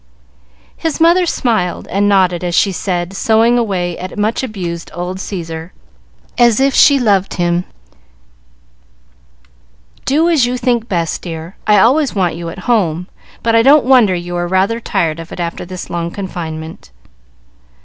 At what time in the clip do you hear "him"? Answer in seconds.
7.35-7.65